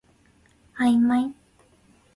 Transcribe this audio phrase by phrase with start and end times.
[0.79, 1.31] あいまい